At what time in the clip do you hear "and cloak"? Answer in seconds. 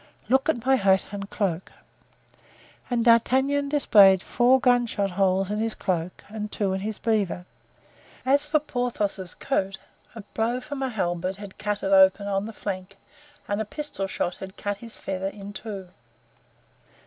1.11-1.71